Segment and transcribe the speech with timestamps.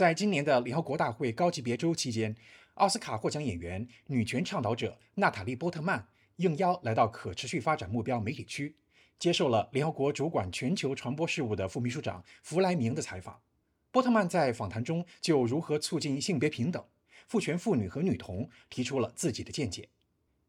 [0.00, 2.34] 在今年的联合国大会高级别周期间，
[2.76, 8.74] 奥斯卡获奖演员、女权倡导者娜塔莉·波特曼应邀来到可持续发展目标媒体区，
[9.18, 13.42] 接受了联合国主管全球传播事务的副秘书长弗莱明的采访。
[13.90, 16.82] 波特曼在访谈中就如何促进性别平等、
[17.28, 19.90] 赋权妇女和女童提出了自己的见解。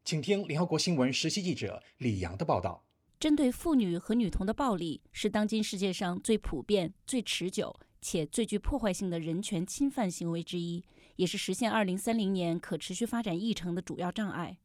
[0.02, 2.82] 请听联合国新闻实习记者李阳的报道。
[3.20, 7.78] 针对妇女和女童的暴力是当今世界上最普遍、最持久。
[8.02, 10.84] 且最具破坏性的人权侵犯行为之一，
[11.16, 14.58] 也是实现二零三零年可持续发展议程的主要障碍。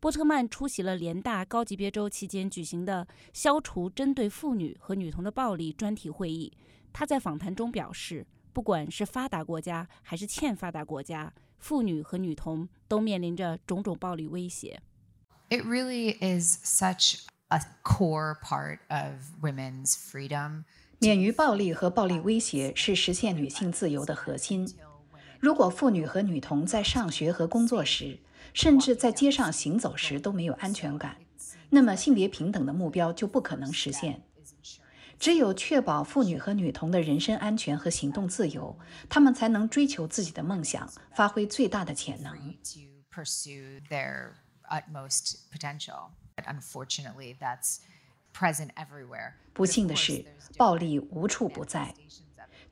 [0.00, 6.50] 波特曼出席了联大高级别周期间举行的消除针对妇女和女童的暴力专题会议。
[6.90, 14.80] 他在访谈中表示，不管是发达国家还是欠发达国家，妇女和女童都面临着种种暴力威胁。
[15.50, 20.64] It really is such a core part of women's freedom.
[21.02, 24.70] 免于暴力和暴力威胁是实现女性自由的核心。
[25.38, 28.18] 如果妇女和女童在上学和工作时，
[28.52, 31.16] 甚至在街上行走时都没有安全感，
[31.70, 34.22] 那么性别平等的目标就不可能实现。
[35.18, 38.78] 只有确保妇女和女童的人身安全和行动自由，
[39.08, 42.54] 她们才能追求自己的梦想，发挥最大的潜能。
[49.52, 50.24] 不幸的是，
[50.56, 51.94] 暴力无处不在。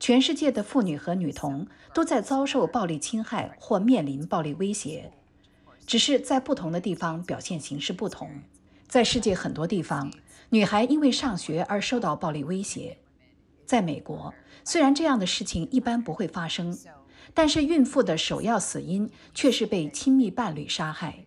[0.01, 5.13] 全世界的妇女和女童都在遭受暴力侵害或面临暴力威胁，
[5.87, 8.31] 只是在不同的地方表现形式不同。
[8.87, 10.11] 在世界很多地方，
[10.51, 12.97] 女孩因为上学而受到暴力威胁。
[13.67, 14.33] 在美国，
[14.65, 16.79] 虽然这样的事情一般不会发生，
[17.35, 21.27] 但是孕妇的首要死因却是被亲密伴侣杀害。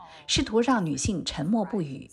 [0.27, 2.09] 试图让女性沉默不语。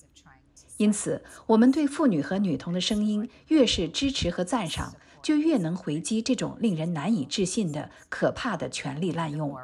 [0.77, 9.57] 因此，我们对妇女和女童的声音越是支持和赞赏，就越能回击这种令人难以置信的可怕的权力滥用。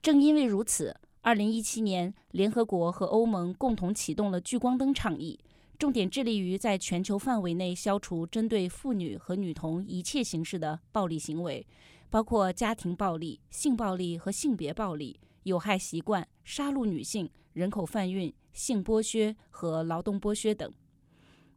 [0.00, 5.40] 正因为如此，2017年，联合国和欧盟共同启动了聚光灯倡议，
[5.76, 11.66] 重点致力于在全球范围内消除针对妇女和女童一切形式的暴力行为，
[12.10, 15.18] 包括家庭暴力、性暴力和性别暴力。
[15.44, 20.72] 有害习惯、杀戮女性、人口贩运、性剥削和劳动剥削等。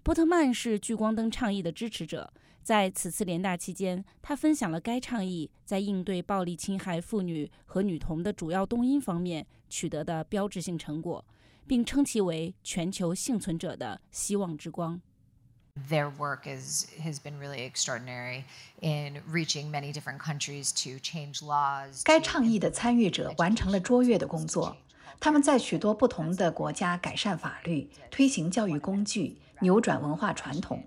[0.04, 11.26] 波特曼是聚光灯倡议的支持者，在此次联大期间，他分享了该倡议在应对暴力侵害妇女和女童的主要动因方面取得的标志性成果，
[11.66, 15.02] 并称其为全球幸存者的希望之光。
[15.88, 18.44] Their work is has been really extraordinary
[18.82, 22.02] in reaching many different countries to change laws.
[22.04, 24.76] 该倡议的参与者完成了卓越的工作。
[25.20, 30.84] 他们在许多不同的国家改善法律、推行教育工具、扭转文化传统，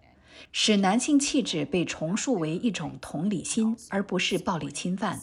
[0.53, 5.21] 使男性气质被重塑为一种同理心，而不是暴力侵犯。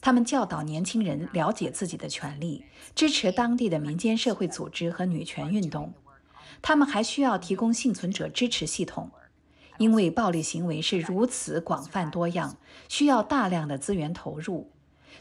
[0.00, 5.94] 他们教导年轻人了解自己的权利，支持当地的民间社会组织和女权运动。
[6.62, 9.10] 他们还需要提供幸存者支持系统，
[9.78, 12.56] 因为暴力行为是如此广泛多样，
[12.88, 14.70] 需要大量的资源投入，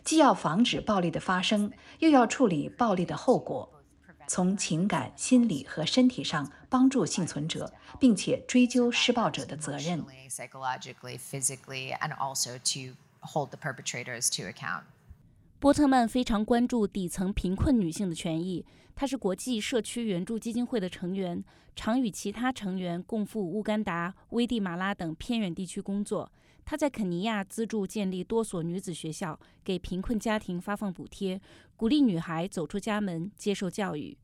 [0.03, 3.69] 既要防止暴力的发生，又要处理暴力的后果，
[4.27, 10.03] 从情感、心理和身体上帮助幸存者，并且追究施暴者的责任。
[15.63, 18.65] 波特曼非常关注底层贫困女性的权益。
[18.93, 21.41] 她是国际社区援助基金会的成员，
[21.73, 26.29] 常与其他成员共赴乌干达、危地马拉等偏远地区工作。
[26.65, 31.39] 她在肯尼亚资助建立多所女子学校，给贫困家庭发放补贴，
[31.77, 34.17] 鼓励女孩走出家门接受教育。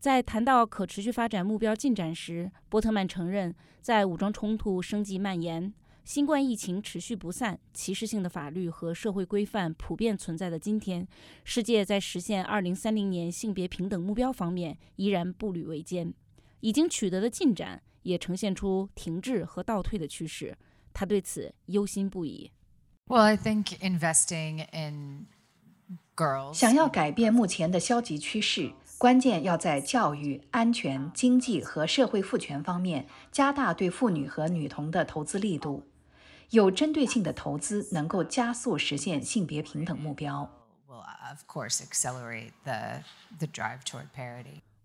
[0.00, 5.74] 在谈到可持续发展目标进展时，波特曼承认，在武装冲突升级蔓延。
[6.06, 11.04] 新冠疫情持续不散，歧视性的法律和社会规范普遍存在的今天，
[11.42, 16.14] 世界在实现2030年性别平等目标方面依然步履维艰，
[16.60, 20.56] 已经取得的进展也呈现出停滞和倒退的趋势。
[20.94, 22.52] 他对此忧心不已。
[23.08, 25.26] Well, I think investing in
[26.14, 35.82] girls 想要改变目前的消极趋势，关键要在教育、安全、经济和社会赋权方面加大对妇女和女童的投资力度。
[36.50, 40.48] 有针对性的投资能够加速实现性别平等目标。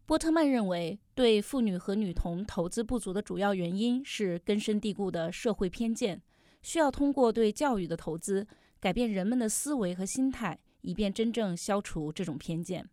[0.05, 6.21] 波特曼认为，对妇女和女童投资不足的主要原因是根深蒂固的社会偏见，
[6.61, 8.47] 需要通过对教育的投资
[8.79, 12.89] 改变人们的思维和心态，以便真正消除这种偏见。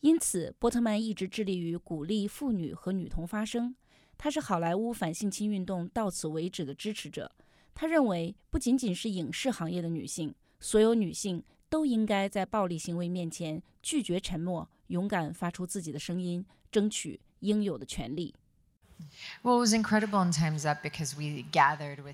[0.00, 3.76] 因此，波特曼一直致力于鼓励妇女和女童发声。
[4.18, 7.30] 他是好莱坞反性侵运动到此为止的支持者。
[7.78, 18.34] 他认为，不仅仅是影视行业的女性，所有女性都应该在暴力行为面前拒绝沉默，勇敢发出自己的声音，争取应有的权利。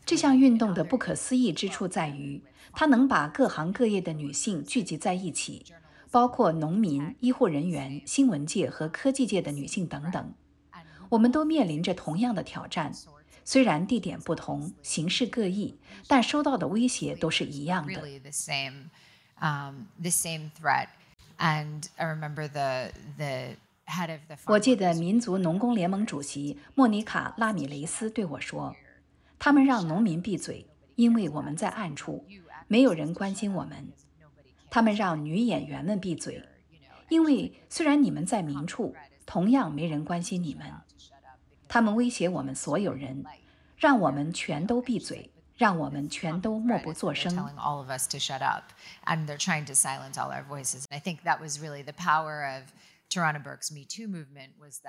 [0.05, 2.43] 这项运动的不可思议之处在于，
[2.73, 5.65] 它能把各行各业的女性聚集在一起。
[6.11, 10.35] 包括农民、医护人员、新闻界和科技界的女性等等，
[11.08, 12.93] 我们都面临着同样的挑战。
[13.44, 15.76] 虽然地点不同、形式各异，
[16.06, 18.00] 但收到的威胁都是一样的。
[24.46, 28.76] 我记得民族农工联盟主席莫妮卡·拉米雷斯对我说
[29.40, 32.25] ：“他们让农民闭嘴，因为我们在暗处，
[32.69, 33.88] 没有人关心我们。”
[34.70, 36.43] 他们让女演员们闭嘴，
[37.08, 38.94] 因为虽然你们在明处，
[39.26, 40.67] 同样没人关心你们。
[41.72, 43.24] 他们威胁我们所有人，
[43.78, 47.34] 让我们全都闭嘴，让我们全都默不作声。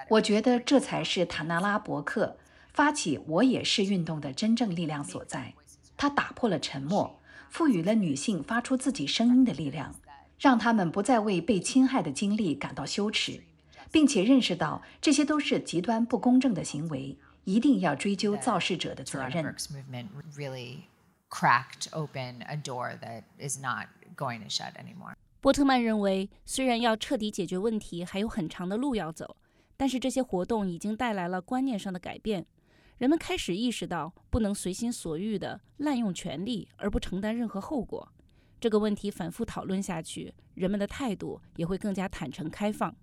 [0.09, 2.37] 我觉得这才是塔纳拉伯克
[2.73, 5.53] 发起“我也是”运动的真正力量所在。
[5.95, 7.17] 他打破了沉默。
[7.49, 9.95] 赋予了女性发出自己声音的力量，
[10.39, 13.43] 让她们不再为被侵害的经历感到羞耻，
[13.93, 19.55] 并且认识到这些都是极端不公正的行为，一定要追究肇事者的责任。
[25.39, 29.37] 波特曼认为，虽然要彻底解决问题还有很长的路要走，
[29.77, 32.47] 但是这些活动已经带来了观念上的改变。
[32.97, 38.11] 人们开始意识到不能随心所欲地滥用权力而不承担任何后果。
[38.59, 42.95] 这个问题反复讨论下去，人们的态度也会更加坦诚开放。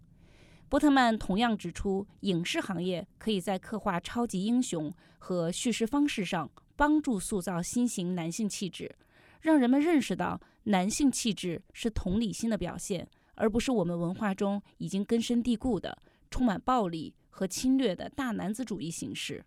[0.70, 8.94] 波特曼同样指出，影视行业可以在刻画超级英雄和叙事方式上帮助塑造新型男性气质，
[9.40, 15.98] 让人们认识到男性气质是同理心的表现，而不是我们文化中已经根深蒂固的
[16.30, 19.44] 充满暴力和侵略的大男子主义形式。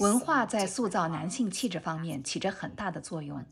[0.00, 3.44] 文化在塑造男性气质方面起着很大的作用。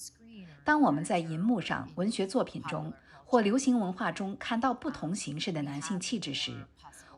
[0.71, 2.93] 当我们在银幕上、文学作品中
[3.25, 6.65] 或流行文化中看到不同形式的男性气质时，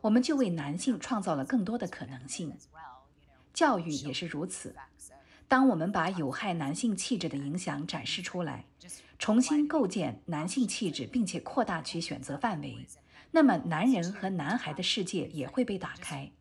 [0.01, 2.57] 我们就为男性创造了更多的可能性。
[3.53, 4.75] 教育也是如此。
[5.47, 8.65] 当我们把有害男性气质的影响展示出来，
[9.19, 12.87] 重新构建男性气质，并且扩大其选择范围。
[13.29, 16.31] 那么，男人和男孩的世界也会被打开，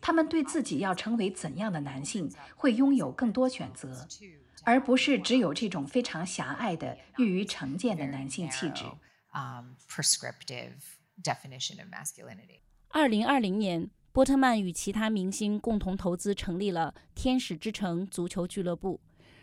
[0.00, 4.06] 他们对自己要成为怎样的男性会拥有更多选择，
[4.64, 8.84] 而不是只有这种非常狭隘的、易于成见的男性气质。
[12.88, 19.00] 二零二零年，波特曼与其他明星共同投资成立了天使之城足球俱乐部，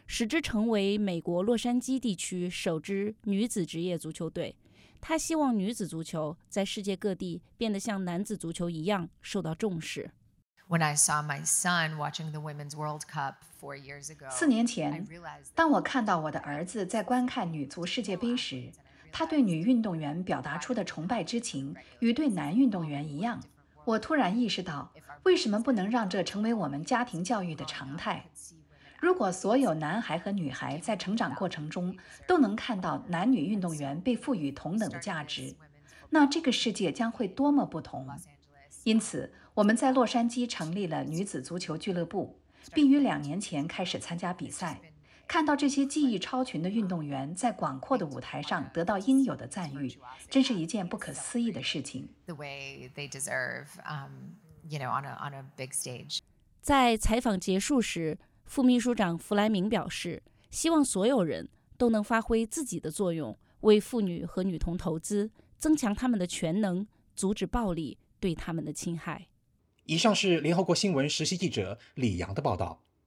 [0.08, 4.56] 使之成为美国洛杉矶地区首支女子职业足球队。
[5.00, 10.12] 他希望女子足球在世界各地变得像男子足球一样受到重视。
[14.30, 15.08] 四年前，
[15.54, 18.72] 当我看到我的儿子在观看女足世界杯时，
[19.12, 23.40] 他对女运动员表达出的崇拜之情与对男运动员一样，
[23.86, 24.92] 我突然意识到，
[25.24, 28.26] 为什么不能让这成为我们家庭教育的常态？
[29.00, 35.54] 如果所有男孩和女孩在成长过程中都能看到男女运动员被赋予同等的价值，
[36.10, 38.08] 那这个世界将会多么不同！
[38.86, 42.40] 因此，我们在洛杉矶成立了女子足球俱乐部，
[42.74, 44.82] 并于两年前开始参加比赛。
[45.28, 49.96] 看到这些技艺超群的运动员在广阔的舞台上得到应有的赞誉，
[50.30, 52.10] 真是一件不可思议的事情。
[56.62, 58.18] 在采访结束时。
[58.46, 69.28] 副秘书长弗莱明表示，希望所有人都能发挥自己的作用，为妇女和女童投资，增强他们的全能，阻止暴力对他们的侵害。
[69.86, 72.84] 以上是联合国新闻实习记者李阳的报道。